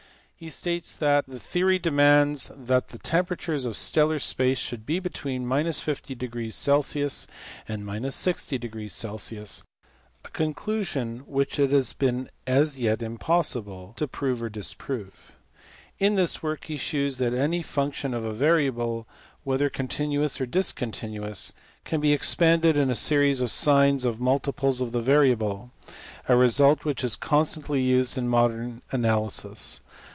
[0.43, 5.47] He states that the theory demands that the temperature of stellar space should be between
[5.47, 5.65] 50 C.
[7.67, 8.55] and 60
[8.87, 9.43] C.,
[10.25, 15.35] a conclusion which it has been as yet impossible to prove or disprove.
[15.99, 19.05] In this work be shews that any function of a variable,
[19.43, 21.53] whether continuous or discontinuous,
[21.85, 25.69] can be expanded in a series of sines of multiples of the variable;
[26.27, 29.81] a result which is constantly used in modern analysis.